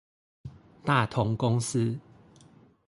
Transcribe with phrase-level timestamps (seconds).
[0.83, 1.99] 大同公司